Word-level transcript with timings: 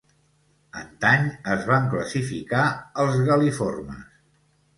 Antany 0.83 1.27
es 1.55 1.67
van 1.73 1.85
classificar 1.91 2.63
als 3.05 3.19
gal·liformes. 3.29 4.03